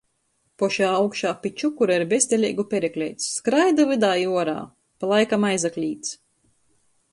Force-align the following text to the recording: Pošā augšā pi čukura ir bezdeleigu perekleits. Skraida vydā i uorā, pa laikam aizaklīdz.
Pošā 0.61 0.87
augšā 1.01 1.33
pi 1.43 1.51
čukura 1.63 1.97
ir 2.01 2.05
bezdeleigu 2.13 2.65
perekleits. 2.73 3.29
Skraida 3.35 3.87
vydā 3.93 4.11
i 4.25 4.27
uorā, 4.33 4.57
pa 5.01 5.13
laikam 5.15 5.49
aizaklīdz. 5.53 6.19